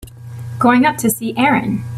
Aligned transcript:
Going 0.57 0.83
up 0.87 0.97
to 0.97 1.11
see 1.11 1.35
Erin. 1.37 1.83